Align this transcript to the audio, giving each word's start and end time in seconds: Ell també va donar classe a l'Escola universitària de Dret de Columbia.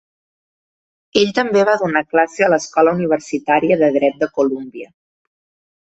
Ell 1.21 1.33
també 1.41 1.65
va 1.71 1.75
donar 1.83 2.03
classe 2.15 2.47
a 2.47 2.49
l'Escola 2.55 2.97
universitària 2.99 3.81
de 3.85 3.95
Dret 4.01 4.21
de 4.25 4.33
Columbia. 4.41 4.93